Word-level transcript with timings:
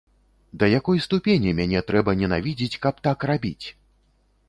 Да 0.61 0.69
якой 0.79 1.01
ступені 1.07 1.53
мяне 1.61 1.83
трэба 1.91 2.17
ненавідзець, 2.25 2.81
каб 2.87 3.07
так 3.09 3.31
рабіць? 3.33 3.65